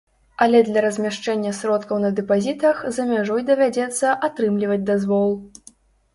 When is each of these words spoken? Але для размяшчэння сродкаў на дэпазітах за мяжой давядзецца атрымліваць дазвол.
Але 0.43 0.59
для 0.69 0.79
размяшчэння 0.85 1.51
сродкаў 1.57 1.99
на 2.05 2.09
дэпазітах 2.21 2.81
за 2.97 3.07
мяжой 3.11 3.45
давядзецца 3.51 4.17
атрымліваць 4.31 4.81
дазвол. 4.91 5.31